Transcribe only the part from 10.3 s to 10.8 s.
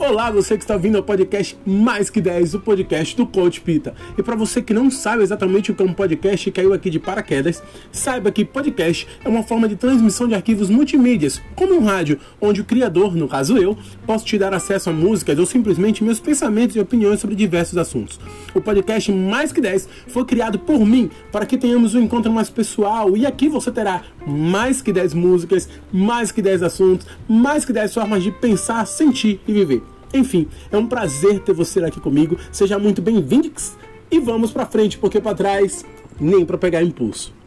arquivos